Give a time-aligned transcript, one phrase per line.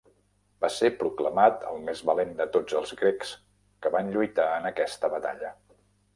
[0.63, 3.35] Va ser proclamat el més valent de tots els grecs
[3.85, 5.55] que van lluitar en aquesta batalla.